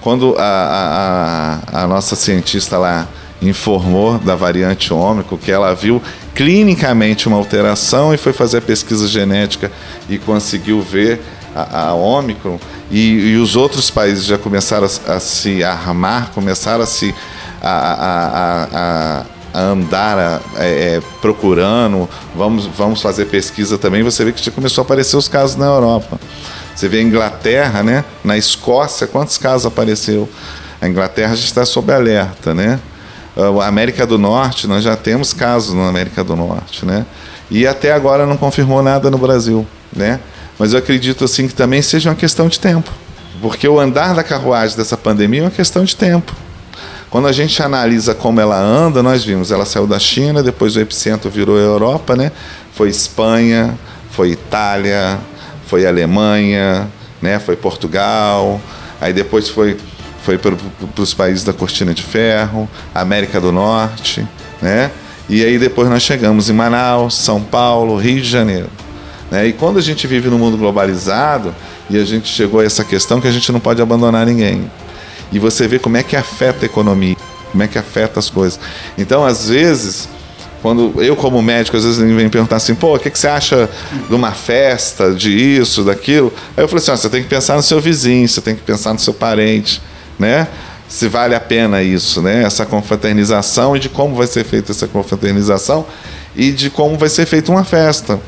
quando 0.00 0.36
a, 0.38 1.60
a, 1.72 1.82
a 1.82 1.86
nossa 1.86 2.16
cientista 2.16 2.78
lá 2.78 3.06
informou 3.42 4.18
da 4.18 4.34
variante 4.34 4.92
ômico, 4.92 5.36
que 5.36 5.50
ela 5.50 5.74
viu 5.74 6.00
clinicamente 6.34 7.26
uma 7.26 7.36
alteração 7.36 8.14
e 8.14 8.16
foi 8.16 8.32
fazer 8.32 8.58
a 8.58 8.62
pesquisa 8.62 9.08
genética 9.08 9.70
e 10.08 10.18
conseguiu 10.18 10.80
ver 10.80 11.20
a, 11.54 11.88
a 11.88 11.94
Ômicron 11.94 12.58
e, 12.90 13.32
e, 13.32 13.36
os 13.36 13.56
outros 13.56 13.90
países 13.90 14.24
já 14.24 14.36
começaram 14.38 14.86
a, 14.86 15.14
a 15.14 15.20
se 15.20 15.62
armar, 15.64 16.30
começaram 16.32 16.82
a 16.84 16.86
se 16.86 17.14
a, 17.62 19.24
a, 19.54 19.60
andar 19.72 20.40
é, 20.56 20.96
é, 20.96 21.02
procurando, 21.20 22.08
vamos, 22.34 22.66
vamos 22.66 23.02
fazer 23.02 23.26
pesquisa 23.26 23.78
também. 23.78 24.02
Você 24.02 24.24
vê 24.24 24.32
que 24.32 24.42
já 24.42 24.50
começou 24.50 24.82
a 24.82 24.84
aparecer 24.84 25.16
os 25.16 25.28
casos 25.28 25.56
na 25.56 25.66
Europa. 25.66 26.20
Você 26.80 26.88
vê 26.88 27.00
a 27.00 27.02
Inglaterra, 27.02 27.82
né? 27.82 28.02
Na 28.24 28.38
Escócia, 28.38 29.06
quantos 29.06 29.36
casos 29.36 29.66
apareceu? 29.66 30.26
A 30.80 30.88
Inglaterra 30.88 31.36
já 31.36 31.44
está 31.44 31.66
sob 31.66 31.92
alerta, 31.92 32.54
né? 32.54 32.80
A 33.36 33.66
América 33.66 34.06
do 34.06 34.16
Norte, 34.16 34.66
nós 34.66 34.82
já 34.82 34.96
temos 34.96 35.34
casos 35.34 35.74
na 35.74 35.86
América 35.86 36.24
do 36.24 36.34
Norte, 36.34 36.86
né? 36.86 37.04
E 37.50 37.66
até 37.66 37.92
agora 37.92 38.24
não 38.24 38.38
confirmou 38.38 38.82
nada 38.82 39.10
no 39.10 39.18
Brasil, 39.18 39.66
né? 39.94 40.20
Mas 40.58 40.72
eu 40.72 40.78
acredito 40.78 41.22
assim 41.22 41.46
que 41.46 41.52
também 41.52 41.82
seja 41.82 42.08
uma 42.08 42.16
questão 42.16 42.48
de 42.48 42.58
tempo. 42.58 42.90
Porque 43.42 43.68
o 43.68 43.78
andar 43.78 44.14
da 44.14 44.24
carruagem 44.24 44.74
dessa 44.74 44.96
pandemia 44.96 45.40
é 45.40 45.44
uma 45.44 45.50
questão 45.50 45.84
de 45.84 45.94
tempo. 45.94 46.34
Quando 47.10 47.28
a 47.28 47.32
gente 47.32 47.62
analisa 47.62 48.14
como 48.14 48.40
ela 48.40 48.58
anda, 48.58 49.02
nós 49.02 49.22
vimos, 49.22 49.52
ela 49.52 49.66
saiu 49.66 49.86
da 49.86 49.98
China, 49.98 50.42
depois 50.42 50.76
o 50.76 50.80
epicentro 50.80 51.28
virou 51.28 51.58
a 51.58 51.60
Europa, 51.60 52.16
né? 52.16 52.32
Foi 52.72 52.88
Espanha, 52.88 53.78
foi 54.12 54.30
Itália, 54.30 55.20
foi 55.70 55.86
Alemanha, 55.86 56.90
né? 57.22 57.38
Foi 57.38 57.54
Portugal, 57.54 58.60
aí 59.00 59.12
depois 59.12 59.48
foi 59.48 59.76
foi 60.22 60.36
para 60.36 60.54
os 60.98 61.14
países 61.14 61.44
da 61.44 61.52
Cortina 61.52 61.94
de 61.94 62.02
Ferro, 62.02 62.68
América 62.94 63.40
do 63.40 63.50
Norte, 63.50 64.26
né? 64.60 64.90
E 65.28 65.42
aí 65.42 65.58
depois 65.58 65.88
nós 65.88 66.02
chegamos 66.02 66.50
em 66.50 66.52
Manaus, 66.52 67.14
São 67.14 67.40
Paulo, 67.40 67.96
Rio 67.96 68.20
de 68.20 68.28
Janeiro. 68.28 68.68
Né? 69.30 69.46
E 69.46 69.52
quando 69.52 69.78
a 69.78 69.80
gente 69.80 70.06
vive 70.06 70.28
no 70.28 70.38
mundo 70.38 70.58
globalizado, 70.58 71.54
e 71.88 71.96
a 71.96 72.04
gente 72.04 72.28
chegou 72.28 72.60
a 72.60 72.64
essa 72.64 72.84
questão 72.84 73.20
que 73.20 73.28
a 73.28 73.32
gente 73.32 73.50
não 73.50 73.60
pode 73.60 73.80
abandonar 73.80 74.26
ninguém. 74.26 74.70
E 75.32 75.38
você 75.38 75.66
vê 75.66 75.78
como 75.78 75.96
é 75.96 76.02
que 76.02 76.16
afeta 76.16 76.64
a 76.64 76.66
economia, 76.66 77.16
como 77.50 77.62
é 77.62 77.68
que 77.68 77.78
afeta 77.78 78.18
as 78.18 78.28
coisas. 78.28 78.60
Então, 78.98 79.24
às 79.24 79.48
vezes, 79.48 80.08
quando 80.62 81.02
eu 81.02 81.16
como 81.16 81.40
médico, 81.42 81.76
às 81.76 81.84
vezes 81.84 81.98
vem 81.98 82.28
perguntar 82.28 82.56
assim, 82.56 82.74
pô, 82.74 82.96
o 82.96 82.98
que, 82.98 83.10
que 83.10 83.18
você 83.18 83.28
acha 83.28 83.68
de 84.08 84.14
uma 84.14 84.32
festa, 84.32 85.12
de 85.12 85.30
isso, 85.30 85.82
daquilo? 85.82 86.32
Aí 86.56 86.62
eu 86.62 86.68
falei 86.68 86.82
assim, 86.82 86.90
ó, 86.90 86.96
você 86.96 87.08
tem 87.08 87.22
que 87.22 87.28
pensar 87.28 87.56
no 87.56 87.62
seu 87.62 87.80
vizinho, 87.80 88.28
você 88.28 88.40
tem 88.40 88.54
que 88.54 88.62
pensar 88.62 88.92
no 88.92 88.98
seu 88.98 89.14
parente, 89.14 89.80
né? 90.18 90.46
Se 90.88 91.08
vale 91.08 91.34
a 91.34 91.40
pena 91.40 91.82
isso, 91.82 92.20
né? 92.20 92.42
Essa 92.42 92.66
confraternização 92.66 93.76
e 93.76 93.80
de 93.80 93.88
como 93.88 94.14
vai 94.14 94.26
ser 94.26 94.44
feita 94.44 94.72
essa 94.72 94.86
confraternização 94.86 95.86
e 96.34 96.50
de 96.50 96.68
como 96.68 96.98
vai 96.98 97.08
ser 97.08 97.26
feita 97.26 97.50
uma 97.50 97.64
festa. 97.64 98.20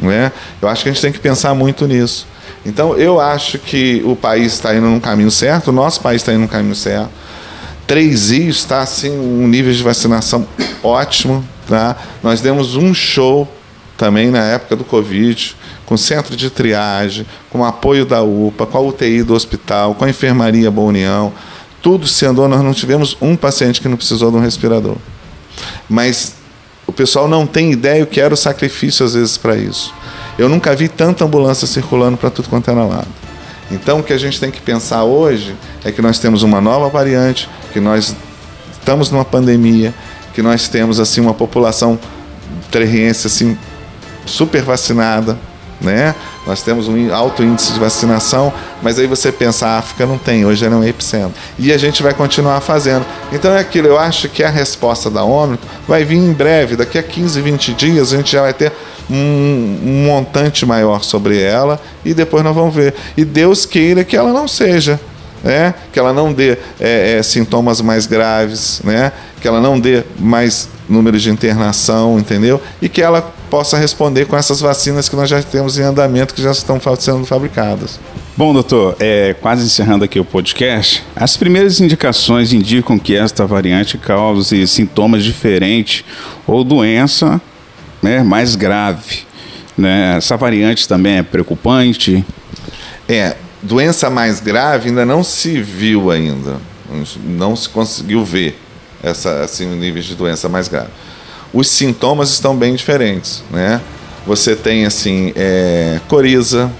Né? 0.00 0.32
Eu 0.60 0.68
acho 0.68 0.82
que 0.82 0.88
a 0.88 0.92
gente 0.92 1.02
tem 1.02 1.12
que 1.12 1.18
pensar 1.18 1.54
muito 1.54 1.86
nisso. 1.86 2.26
Então, 2.64 2.96
eu 2.96 3.20
acho 3.20 3.58
que 3.58 4.02
o 4.04 4.16
país 4.16 4.54
está 4.54 4.74
indo 4.74 4.86
no 4.86 5.00
caminho 5.00 5.30
certo, 5.30 5.68
o 5.68 5.72
nosso 5.72 6.00
país 6.00 6.22
está 6.22 6.32
indo 6.32 6.42
no 6.42 6.48
caminho 6.48 6.74
certo. 6.74 7.10
Três 7.86 8.30
Rios 8.30 8.58
está 8.58 8.80
assim, 8.80 9.10
um 9.10 9.48
nível 9.48 9.72
de 9.72 9.82
vacinação 9.82 10.46
ótimo. 10.82 11.44
Tá? 11.68 11.96
Nós 12.22 12.40
demos 12.40 12.76
um 12.76 12.94
show 12.94 13.46
também 13.96 14.30
na 14.30 14.42
época 14.42 14.74
do 14.74 14.84
Covid, 14.84 15.56
com 15.84 15.96
centro 15.96 16.36
de 16.36 16.48
triagem, 16.48 17.26
com 17.50 17.64
apoio 17.64 18.06
da 18.06 18.22
UPA, 18.22 18.64
com 18.64 18.78
a 18.78 18.80
UTI 18.80 19.22
do 19.22 19.34
hospital, 19.34 19.94
com 19.94 20.04
a 20.04 20.08
enfermaria 20.08 20.70
Boa 20.70 20.88
União. 20.88 21.32
Tudo 21.82 22.06
se 22.06 22.24
andou, 22.24 22.48
nós 22.48 22.62
não 22.62 22.72
tivemos 22.72 23.16
um 23.20 23.36
paciente 23.36 23.80
que 23.80 23.88
não 23.88 23.96
precisou 23.96 24.30
de 24.30 24.36
um 24.36 24.40
respirador. 24.40 24.96
Mas 25.88 26.34
o 26.86 26.92
pessoal 26.92 27.28
não 27.28 27.46
tem 27.46 27.70
ideia 27.70 28.02
o 28.02 28.06
que 28.06 28.20
era 28.20 28.32
o 28.32 28.36
sacrifício 28.36 29.04
às 29.04 29.14
vezes 29.14 29.36
para 29.36 29.56
isso. 29.56 29.92
Eu 30.38 30.48
nunca 30.48 30.74
vi 30.74 30.88
tanta 30.88 31.24
ambulância 31.24 31.66
circulando 31.66 32.16
para 32.16 32.30
tudo 32.30 32.48
quanto 32.48 32.70
era 32.70 32.84
lado. 32.84 33.08
Então 33.70 34.00
o 34.00 34.02
que 34.02 34.12
a 34.12 34.18
gente 34.18 34.40
tem 34.40 34.50
que 34.50 34.60
pensar 34.60 35.04
hoje 35.04 35.54
é 35.84 35.92
que 35.92 36.00
nós 36.00 36.18
temos 36.18 36.42
uma 36.42 36.60
nova 36.60 36.88
variante, 36.88 37.48
que 37.72 37.80
nós 37.80 38.14
estamos 38.72 39.10
numa 39.10 39.24
pandemia, 39.24 39.92
que 40.38 40.42
nós 40.42 40.68
temos 40.68 41.00
assim 41.00 41.20
uma 41.20 41.34
população 41.34 41.98
terriense 42.70 43.26
assim 43.26 43.58
super 44.24 44.62
vacinada, 44.62 45.36
né? 45.80 46.14
Nós 46.46 46.62
temos 46.62 46.86
um 46.86 47.12
alto 47.12 47.42
índice 47.42 47.72
de 47.72 47.80
vacinação, 47.80 48.52
mas 48.80 49.00
aí 49.00 49.08
você 49.08 49.32
pensa, 49.32 49.66
a 49.66 49.78
África 49.78 50.06
não 50.06 50.16
tem, 50.16 50.46
hoje 50.46 50.64
é 50.64 50.68
um 50.68 50.84
epicentro. 50.84 51.32
E 51.58 51.72
a 51.72 51.76
gente 51.76 52.04
vai 52.04 52.14
continuar 52.14 52.60
fazendo. 52.60 53.04
Então 53.32 53.52
é 53.52 53.58
aquilo, 53.58 53.88
eu 53.88 53.98
acho 53.98 54.28
que 54.28 54.44
a 54.44 54.48
resposta 54.48 55.10
da 55.10 55.24
ONU 55.24 55.58
vai 55.88 56.04
vir 56.04 56.18
em 56.18 56.32
breve, 56.32 56.76
daqui 56.76 56.98
a 56.98 57.02
15, 57.02 57.40
20 57.40 57.74
dias 57.74 58.12
a 58.12 58.16
gente 58.16 58.30
já 58.30 58.42
vai 58.42 58.54
ter 58.54 58.70
um, 59.10 59.80
um 59.84 60.04
montante 60.06 60.64
maior 60.64 61.02
sobre 61.02 61.42
ela 61.42 61.80
e 62.04 62.14
depois 62.14 62.44
nós 62.44 62.54
vamos 62.54 62.72
ver. 62.72 62.94
E 63.16 63.24
Deus 63.24 63.66
queira 63.66 64.04
que 64.04 64.16
ela 64.16 64.32
não 64.32 64.46
seja. 64.46 65.00
Né? 65.42 65.72
que 65.92 65.98
ela 65.98 66.12
não 66.12 66.32
dê 66.32 66.58
é, 66.80 67.18
é, 67.18 67.22
sintomas 67.22 67.80
mais 67.80 68.06
graves, 68.06 68.80
né? 68.82 69.12
que 69.40 69.46
ela 69.46 69.60
não 69.60 69.78
dê 69.78 70.02
mais 70.18 70.68
número 70.88 71.18
de 71.18 71.30
internação, 71.30 72.18
entendeu? 72.18 72.60
E 72.82 72.88
que 72.88 73.00
ela 73.00 73.22
possa 73.48 73.76
responder 73.76 74.26
com 74.26 74.36
essas 74.36 74.60
vacinas 74.60 75.08
que 75.08 75.14
nós 75.14 75.28
já 75.28 75.42
temos 75.42 75.78
em 75.78 75.82
andamento, 75.82 76.34
que 76.34 76.42
já 76.42 76.50
estão 76.50 76.80
sendo 76.98 77.24
fabricadas. 77.24 78.00
Bom, 78.36 78.52
doutor, 78.52 78.96
é, 79.00 79.34
quase 79.40 79.64
encerrando 79.64 80.04
aqui 80.04 80.20
o 80.20 80.24
podcast, 80.24 81.04
as 81.16 81.36
primeiras 81.36 81.80
indicações 81.80 82.52
indicam 82.52 82.98
que 82.98 83.16
esta 83.16 83.44
variante 83.46 83.98
cause 83.98 84.66
sintomas 84.66 85.24
diferentes 85.24 86.04
ou 86.46 86.62
doença 86.62 87.40
né, 88.00 88.22
mais 88.22 88.54
grave. 88.54 89.20
Né? 89.76 90.16
Essa 90.16 90.36
variante 90.36 90.86
também 90.86 91.18
é 91.18 91.22
preocupante? 91.22 92.24
É, 93.08 93.36
doença 93.62 94.08
mais 94.08 94.40
grave 94.40 94.88
ainda 94.88 95.04
não 95.04 95.22
se 95.22 95.60
viu 95.60 96.10
ainda, 96.10 96.56
não 97.24 97.56
se 97.56 97.68
conseguiu 97.68 98.24
ver 98.24 98.58
essa 99.02 99.42
assim 99.42 99.66
níveis 99.66 100.04
de 100.04 100.14
doença 100.14 100.48
mais 100.48 100.68
grave 100.68 100.90
os 101.52 101.68
sintomas 101.68 102.30
estão 102.30 102.56
bem 102.56 102.74
diferentes, 102.74 103.42
né? 103.50 103.80
Você 104.26 104.54
tem 104.54 104.84
assim 104.84 105.32
é, 105.34 106.00
coriza, 106.08 106.70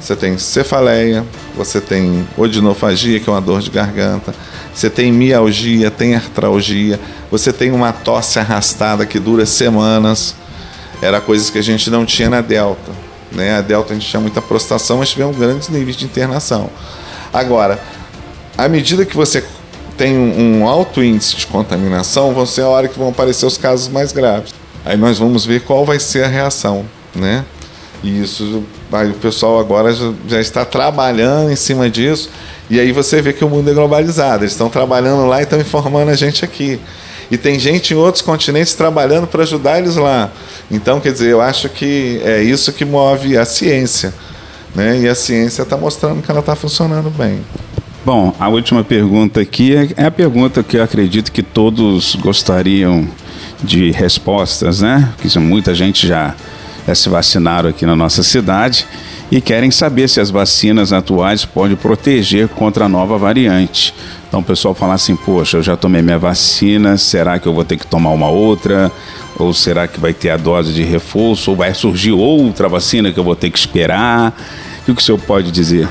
você 0.00 0.16
tem 0.16 0.38
cefaleia, 0.38 1.24
você 1.54 1.80
tem 1.80 2.26
odinofagia, 2.36 3.20
que 3.20 3.28
é 3.28 3.32
uma 3.32 3.40
dor 3.40 3.60
de 3.60 3.70
garganta, 3.70 4.34
você 4.72 4.88
tem 4.88 5.12
mialgia, 5.12 5.90
tem 5.90 6.14
artralgia, 6.14 6.98
você 7.30 7.52
tem 7.52 7.70
uma 7.70 7.92
tosse 7.92 8.38
arrastada 8.38 9.04
que 9.04 9.18
dura 9.18 9.44
semanas. 9.44 10.34
Era 11.02 11.20
coisas 11.20 11.50
que 11.50 11.58
a 11.58 11.62
gente 11.62 11.90
não 11.90 12.06
tinha 12.06 12.30
na 12.30 12.40
Delta. 12.40 13.03
Né? 13.34 13.56
A 13.56 13.60
Delta 13.60 13.92
a 13.92 13.96
gente 13.96 14.08
tinha 14.08 14.20
muita 14.20 14.40
prostração, 14.40 14.98
mas 14.98 15.10
tivemos 15.10 15.36
grandes 15.36 15.68
níveis 15.68 15.96
de 15.96 16.04
internação. 16.04 16.70
Agora, 17.32 17.80
à 18.56 18.68
medida 18.68 19.04
que 19.04 19.16
você 19.16 19.44
tem 19.96 20.16
um 20.16 20.66
alto 20.66 21.02
índice 21.02 21.36
de 21.36 21.46
contaminação, 21.46 22.32
vão 22.32 22.46
ser 22.46 22.62
a 22.62 22.68
hora 22.68 22.88
que 22.88 22.98
vão 22.98 23.08
aparecer 23.08 23.46
os 23.46 23.56
casos 23.56 23.88
mais 23.88 24.12
graves. 24.12 24.54
Aí 24.84 24.96
nós 24.96 25.18
vamos 25.18 25.44
ver 25.44 25.62
qual 25.62 25.84
vai 25.84 25.98
ser 25.98 26.24
a 26.24 26.28
reação, 26.28 26.84
né? 27.14 27.44
E 28.02 28.22
isso, 28.22 28.64
aí 28.92 29.10
o 29.10 29.14
pessoal 29.14 29.58
agora 29.58 29.92
já, 29.92 30.12
já 30.28 30.40
está 30.40 30.64
trabalhando 30.64 31.50
em 31.50 31.56
cima 31.56 31.88
disso. 31.88 32.28
E 32.68 32.78
aí 32.78 32.92
você 32.92 33.22
vê 33.22 33.32
que 33.32 33.44
o 33.44 33.48
mundo 33.48 33.70
é 33.70 33.74
globalizado. 33.74 34.44
Eles 34.44 34.52
estão 34.52 34.68
trabalhando 34.68 35.26
lá 35.26 35.40
e 35.40 35.44
estão 35.44 35.58
informando 35.58 36.10
a 36.10 36.14
gente 36.14 36.44
aqui. 36.44 36.78
E 37.30 37.36
tem 37.36 37.58
gente 37.58 37.94
em 37.94 37.96
outros 37.96 38.22
continentes 38.22 38.74
trabalhando 38.74 39.26
para 39.26 39.42
ajudar 39.42 39.78
eles 39.78 39.96
lá. 39.96 40.30
Então, 40.70 41.00
quer 41.00 41.12
dizer, 41.12 41.30
eu 41.30 41.40
acho 41.40 41.68
que 41.68 42.20
é 42.24 42.42
isso 42.42 42.72
que 42.72 42.84
move 42.84 43.36
a 43.36 43.44
ciência. 43.44 44.14
Né? 44.74 45.00
E 45.00 45.08
a 45.08 45.14
ciência 45.14 45.62
está 45.62 45.76
mostrando 45.76 46.22
que 46.22 46.30
ela 46.30 46.40
está 46.40 46.56
funcionando 46.56 47.10
bem. 47.10 47.40
Bom, 48.04 48.34
a 48.38 48.48
última 48.48 48.84
pergunta 48.84 49.40
aqui 49.40 49.74
é, 49.74 49.88
é 49.96 50.04
a 50.04 50.10
pergunta 50.10 50.62
que 50.62 50.76
eu 50.76 50.82
acredito 50.82 51.32
que 51.32 51.42
todos 51.42 52.14
gostariam 52.16 53.08
de 53.62 53.90
respostas, 53.90 54.82
né? 54.82 55.10
Que 55.22 55.38
muita 55.38 55.74
gente 55.74 56.06
já, 56.06 56.34
já 56.86 56.94
se 56.94 57.08
vacinaram 57.08 57.70
aqui 57.70 57.86
na 57.86 57.96
nossa 57.96 58.22
cidade 58.22 58.86
e 59.30 59.40
querem 59.40 59.70
saber 59.70 60.08
se 60.08 60.20
as 60.20 60.30
vacinas 60.30 60.92
atuais 60.92 61.44
podem 61.44 61.76
proteger 61.76 62.48
contra 62.48 62.84
a 62.84 62.88
nova 62.88 63.16
variante. 63.18 63.94
Então 64.28 64.40
o 64.40 64.44
pessoal 64.44 64.74
fala 64.74 64.94
assim, 64.94 65.16
poxa, 65.16 65.56
eu 65.56 65.62
já 65.62 65.76
tomei 65.76 66.02
minha 66.02 66.18
vacina, 66.18 66.96
será 66.96 67.38
que 67.38 67.46
eu 67.46 67.54
vou 67.54 67.64
ter 67.64 67.76
que 67.76 67.86
tomar 67.86 68.10
uma 68.10 68.28
outra? 68.28 68.90
Ou 69.38 69.52
será 69.54 69.88
que 69.88 69.98
vai 69.98 70.12
ter 70.12 70.30
a 70.30 70.36
dose 70.36 70.72
de 70.72 70.82
reforço? 70.82 71.50
Ou 71.50 71.56
vai 71.56 71.74
surgir 71.74 72.12
outra 72.12 72.68
vacina 72.68 73.12
que 73.12 73.18
eu 73.18 73.24
vou 73.24 73.36
ter 73.36 73.50
que 73.50 73.58
esperar? 73.58 74.36
O 74.86 74.94
que 74.94 75.00
o 75.00 75.04
senhor 75.04 75.18
pode 75.20 75.50
dizer? 75.50 75.88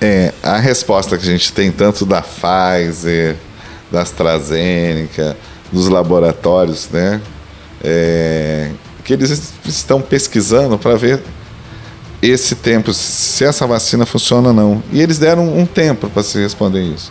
É, 0.00 0.32
a 0.42 0.58
resposta 0.58 1.18
que 1.18 1.24
a 1.24 1.30
gente 1.30 1.52
tem 1.52 1.70
tanto 1.70 2.06
da 2.06 2.22
Pfizer, 2.22 3.36
da 3.90 4.02
AstraZeneca, 4.02 5.36
dos 5.72 5.88
laboratórios, 5.88 6.88
né? 6.90 7.20
É, 7.82 8.70
que 9.08 9.14
eles 9.14 9.54
estão 9.64 10.02
pesquisando 10.02 10.76
para 10.76 10.94
ver 10.94 11.22
esse 12.20 12.54
tempo, 12.54 12.92
se 12.92 13.42
essa 13.42 13.66
vacina 13.66 14.04
funciona 14.04 14.48
ou 14.48 14.54
não. 14.54 14.82
E 14.92 15.00
eles 15.00 15.18
deram 15.18 15.56
um 15.56 15.64
tempo 15.64 16.10
para 16.10 16.22
se 16.22 16.38
responder 16.38 16.82
isso. 16.82 17.10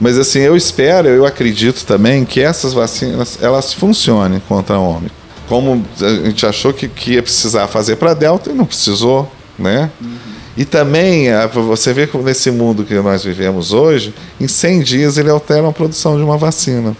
Mas 0.00 0.16
assim, 0.16 0.38
eu 0.38 0.56
espero, 0.56 1.08
eu 1.08 1.26
acredito 1.26 1.84
também 1.84 2.24
que 2.24 2.40
essas 2.40 2.72
vacinas 2.72 3.38
elas 3.42 3.74
funcionem 3.74 4.40
contra 4.48 4.76
a 4.76 4.78
Ômicron. 4.78 5.14
Como 5.46 5.84
a 6.00 6.26
gente 6.26 6.46
achou 6.46 6.72
que, 6.72 6.88
que 6.88 7.12
ia 7.12 7.22
precisar 7.22 7.68
fazer 7.68 7.96
para 7.96 8.14
Delta 8.14 8.50
e 8.50 8.54
não 8.54 8.64
precisou, 8.64 9.30
né? 9.58 9.90
Uhum. 10.00 10.16
E 10.56 10.64
também, 10.64 11.26
você 11.52 11.92
vê 11.92 12.06
que 12.06 12.16
nesse 12.16 12.50
mundo 12.50 12.82
que 12.84 12.94
nós 12.94 13.24
vivemos 13.24 13.74
hoje, 13.74 14.14
em 14.40 14.48
100 14.48 14.80
dias 14.80 15.18
ele 15.18 15.28
altera 15.28 15.68
a 15.68 15.72
produção 15.72 16.16
de 16.16 16.22
uma 16.22 16.38
vacina. 16.38 16.96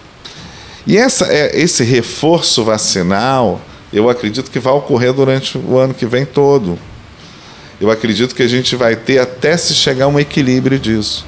E 0.86 0.98
essa, 0.98 1.26
é, 1.26 1.58
esse 1.58 1.82
reforço 1.84 2.64
vacinal, 2.64 3.60
eu 3.92 4.08
acredito 4.08 4.50
que 4.50 4.58
vai 4.58 4.72
ocorrer 4.72 5.12
durante 5.12 5.58
o 5.58 5.78
ano 5.78 5.94
que 5.94 6.06
vem 6.06 6.24
todo. 6.24 6.78
Eu 7.80 7.90
acredito 7.90 8.34
que 8.34 8.42
a 8.42 8.48
gente 8.48 8.76
vai 8.76 8.94
ter 8.94 9.18
até 9.18 9.56
se 9.56 9.74
chegar 9.74 10.04
a 10.04 10.08
um 10.08 10.20
equilíbrio 10.20 10.78
disso. 10.78 11.24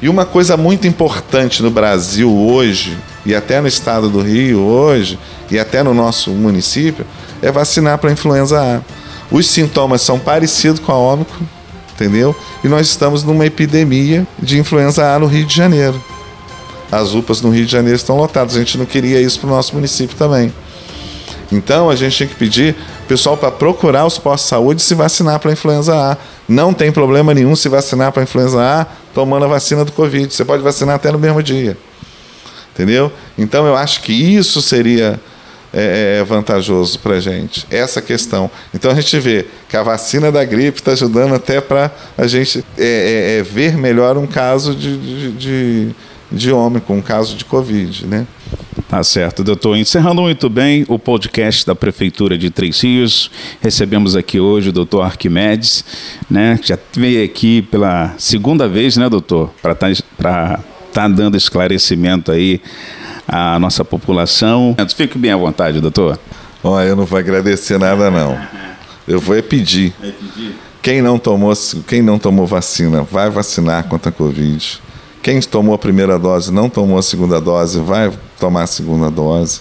E 0.00 0.08
uma 0.08 0.24
coisa 0.24 0.56
muito 0.56 0.86
importante 0.86 1.62
no 1.62 1.70
Brasil 1.70 2.28
hoje, 2.28 2.98
e 3.24 3.34
até 3.34 3.60
no 3.60 3.68
estado 3.68 4.08
do 4.08 4.20
Rio 4.20 4.60
hoje, 4.60 5.18
e 5.48 5.58
até 5.58 5.82
no 5.82 5.94
nosso 5.94 6.30
município, 6.30 7.06
é 7.40 7.52
vacinar 7.52 7.98
para 7.98 8.10
a 8.10 8.12
influenza 8.12 8.60
A. 8.60 8.80
Os 9.30 9.46
sintomas 9.46 10.02
são 10.02 10.18
parecidos 10.18 10.80
com 10.80 10.90
a 10.90 10.96
Ômicron, 10.96 11.46
entendeu? 11.94 12.34
E 12.64 12.68
nós 12.68 12.88
estamos 12.88 13.22
numa 13.22 13.46
epidemia 13.46 14.26
de 14.38 14.58
influenza 14.58 15.14
A 15.14 15.18
no 15.18 15.26
Rio 15.26 15.46
de 15.46 15.54
Janeiro. 15.54 16.02
As 16.90 17.14
UPAs 17.14 17.40
no 17.40 17.50
Rio 17.50 17.64
de 17.64 17.70
Janeiro 17.72 17.96
estão 17.96 18.16
lotadas. 18.16 18.56
A 18.56 18.58
gente 18.58 18.76
não 18.76 18.84
queria 18.84 19.20
isso 19.20 19.38
para 19.38 19.48
o 19.48 19.52
nosso 19.52 19.74
município 19.74 20.16
também. 20.16 20.52
Então 21.52 21.90
a 21.90 21.94
gente 21.94 22.18
tem 22.18 22.26
que 22.26 22.34
pedir 22.34 22.74
pessoal 23.06 23.36
para 23.36 23.50
procurar 23.50 24.06
os 24.06 24.18
postos 24.18 24.46
de 24.46 24.48
saúde 24.48 24.80
e 24.80 24.84
se 24.84 24.94
vacinar 24.94 25.38
para 25.38 25.50
a 25.50 25.52
influenza 25.52 25.94
A. 25.94 26.16
Não 26.48 26.72
tem 26.72 26.90
problema 26.90 27.34
nenhum 27.34 27.54
se 27.54 27.68
vacinar 27.68 28.10
para 28.10 28.22
a 28.22 28.24
influenza 28.24 28.60
A 28.60 28.86
tomando 29.14 29.44
a 29.44 29.48
vacina 29.48 29.84
do 29.84 29.92
Covid. 29.92 30.32
Você 30.32 30.44
pode 30.44 30.62
vacinar 30.62 30.96
até 30.96 31.12
no 31.12 31.18
mesmo 31.18 31.42
dia. 31.42 31.76
Entendeu? 32.74 33.12
Então 33.36 33.66
eu 33.66 33.76
acho 33.76 34.00
que 34.00 34.12
isso 34.12 34.62
seria 34.62 35.20
é, 35.74 36.18
é 36.20 36.24
vantajoso 36.24 36.98
para 36.98 37.16
a 37.16 37.20
gente, 37.20 37.66
essa 37.70 38.00
questão. 38.00 38.50
Então 38.74 38.90
a 38.90 38.94
gente 38.94 39.18
vê 39.18 39.46
que 39.68 39.76
a 39.76 39.82
vacina 39.82 40.32
da 40.32 40.44
gripe 40.44 40.78
está 40.78 40.92
ajudando 40.92 41.34
até 41.34 41.60
para 41.60 41.90
a 42.16 42.26
gente 42.26 42.64
é, 42.78 42.84
é, 42.84 43.38
é, 43.38 43.42
ver 43.42 43.76
melhor 43.76 44.16
um 44.16 44.26
caso 44.26 44.74
de, 44.74 44.96
de, 44.96 45.32
de, 45.32 45.94
de 46.30 46.52
um 46.52 47.02
caso 47.02 47.36
de 47.36 47.44
Covid, 47.44 48.06
né? 48.06 48.26
Tá 48.92 49.02
certo, 49.02 49.42
doutor. 49.42 49.74
Encerrando 49.78 50.20
muito 50.20 50.50
bem 50.50 50.84
o 50.86 50.98
podcast 50.98 51.64
da 51.66 51.74
Prefeitura 51.74 52.36
de 52.36 52.50
Três 52.50 52.82
Rios, 52.82 53.30
recebemos 53.62 54.14
aqui 54.14 54.38
hoje 54.38 54.68
o 54.68 54.72
doutor 54.72 55.00
Arquimedes, 55.00 55.82
né? 56.30 56.60
Já 56.62 56.78
veio 56.92 57.24
aqui 57.24 57.62
pela 57.62 58.12
segunda 58.18 58.68
vez, 58.68 58.98
né, 58.98 59.08
doutor? 59.08 59.50
Para 59.62 59.72
estar 59.72 59.94
tá, 60.18 60.60
tá 60.92 61.08
dando 61.08 61.38
esclarecimento 61.38 62.30
aí 62.30 62.60
à 63.26 63.58
nossa 63.58 63.82
população. 63.82 64.76
Fique 64.94 65.16
bem 65.16 65.32
à 65.32 65.38
vontade, 65.38 65.80
doutor. 65.80 66.18
Olha, 66.62 66.88
eu 66.88 66.94
não 66.94 67.06
vou 67.06 67.18
agradecer 67.18 67.78
nada, 67.78 68.10
não. 68.10 68.38
Eu 69.08 69.18
vou 69.18 69.34
é 69.34 69.40
pedir. 69.40 69.94
Quem 70.82 71.00
não 71.00 71.18
tomou, 71.18 71.54
quem 71.88 72.02
não 72.02 72.18
tomou 72.18 72.46
vacina, 72.46 73.02
vai 73.02 73.30
vacinar 73.30 73.84
contra 73.84 74.10
a 74.10 74.12
Covid. 74.12 74.82
Quem 75.22 75.40
tomou 75.40 75.72
a 75.72 75.78
primeira 75.78 76.18
dose 76.18 76.52
não 76.52 76.68
tomou 76.68 76.98
a 76.98 77.02
segunda 77.02 77.40
dose, 77.40 77.78
vai 77.78 78.12
tomar 78.40 78.64
a 78.64 78.66
segunda 78.66 79.08
dose. 79.08 79.60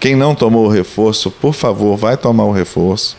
Quem 0.00 0.16
não 0.16 0.34
tomou 0.34 0.64
o 0.64 0.68
reforço, 0.68 1.30
por 1.30 1.54
favor, 1.54 1.96
vai 1.98 2.16
tomar 2.16 2.44
o 2.44 2.52
reforço. 2.52 3.16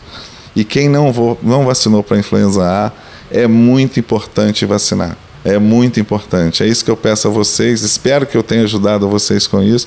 E 0.56 0.64
quem 0.64 0.88
não, 0.88 1.12
vo, 1.12 1.38
não 1.40 1.64
vacinou 1.64 2.02
para 2.02 2.16
a 2.16 2.20
influenza 2.20 2.64
A, 2.64 2.90
é 3.30 3.46
muito 3.46 4.00
importante 4.00 4.66
vacinar. 4.66 5.16
É 5.44 5.56
muito 5.56 6.00
importante. 6.00 6.64
É 6.64 6.66
isso 6.66 6.84
que 6.84 6.90
eu 6.90 6.96
peço 6.96 7.28
a 7.28 7.30
vocês. 7.30 7.82
Espero 7.82 8.26
que 8.26 8.36
eu 8.36 8.42
tenha 8.42 8.64
ajudado 8.64 9.08
vocês 9.08 9.46
com 9.46 9.62
isso. 9.62 9.86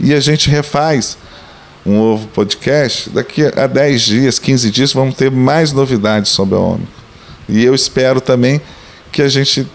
E 0.00 0.12
a 0.12 0.18
gente 0.18 0.50
refaz 0.50 1.16
um 1.86 1.96
novo 1.96 2.26
podcast. 2.28 3.10
Daqui 3.10 3.44
a 3.44 3.66
10 3.68 4.02
dias, 4.02 4.38
15 4.40 4.70
dias, 4.70 4.92
vamos 4.92 5.14
ter 5.14 5.30
mais 5.30 5.72
novidades 5.72 6.32
sobre 6.32 6.56
a 6.56 6.58
Ômicron. 6.58 6.88
E 7.48 7.64
eu 7.64 7.74
espero 7.74 8.20
também 8.20 8.60
que 9.12 9.22
a 9.22 9.28
gente 9.28 9.66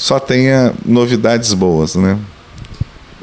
só 0.00 0.18
tenha 0.18 0.72
novidades 0.86 1.52
boas, 1.52 1.94
né? 1.94 2.18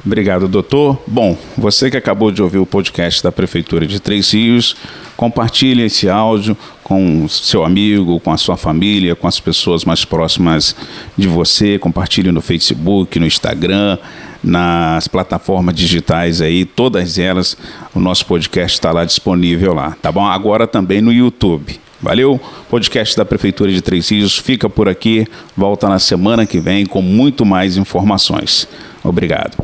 Obrigado, 0.05 0.47
doutor. 0.47 1.01
Bom, 1.07 1.35
você 1.57 1.89
que 1.89 1.97
acabou 1.97 2.31
de 2.31 2.39
ouvir 2.39 2.59
o 2.59 2.67
podcast 2.67 3.23
da 3.23 3.31
Prefeitura 3.31 3.87
de 3.87 3.99
Três 3.99 4.31
Rios, 4.31 4.75
compartilhe 5.17 5.81
esse 5.81 6.07
áudio 6.07 6.55
com 6.83 7.27
seu 7.27 7.65
amigo, 7.65 8.19
com 8.19 8.31
a 8.31 8.37
sua 8.37 8.55
família, 8.55 9.15
com 9.15 9.27
as 9.27 9.39
pessoas 9.39 9.83
mais 9.85 10.05
próximas 10.05 10.75
de 11.17 11.27
você. 11.27 11.79
Compartilhe 11.79 12.31
no 12.31 12.41
Facebook, 12.41 13.19
no 13.19 13.25
Instagram, 13.25 13.97
nas 14.43 15.07
plataformas 15.07 15.73
digitais 15.73 16.41
aí, 16.41 16.63
todas 16.63 17.17
elas. 17.17 17.57
O 17.91 17.99
nosso 17.99 18.23
podcast 18.27 18.77
está 18.77 18.91
lá 18.91 19.03
disponível 19.03 19.73
lá, 19.73 19.97
tá 19.99 20.11
bom? 20.11 20.27
Agora 20.27 20.67
também 20.67 21.01
no 21.01 21.11
YouTube. 21.11 21.86
Valeu? 22.01 22.39
Podcast 22.69 23.17
da 23.17 23.25
Prefeitura 23.25 23.71
de 23.71 23.81
Três 23.81 24.09
Rios 24.09 24.37
fica 24.37 24.69
por 24.69 24.87
aqui. 24.87 25.25
Volta 25.55 25.89
na 25.89 25.99
semana 25.99 26.45
que 26.45 26.59
vem 26.59 26.85
com 26.85 27.01
muito 27.01 27.45
mais 27.45 27.77
informações. 27.77 28.67
Obrigado. 29.03 29.57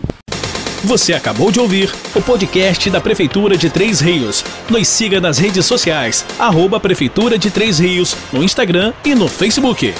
Você 0.84 1.14
acabou 1.14 1.50
de 1.50 1.62
ouvir 1.62 1.94
o 2.14 2.22
podcast 2.22 2.90
da 2.90 3.00
Prefeitura 3.00 3.56
de 3.56 3.70
Três 3.70 4.02
Rios. 4.02 4.44
Nos 4.70 4.88
siga 4.88 5.22
nas 5.22 5.38
redes 5.38 5.66
sociais, 5.66 6.26
arroba 6.38 6.80
Prefeitura 6.80 7.38
de 7.38 7.50
Três 7.50 7.80
Rios, 7.80 8.18
no 8.34 8.44
Instagram 8.44 8.92
e 9.06 9.16
no 9.16 9.30
Facebook. 9.30 9.94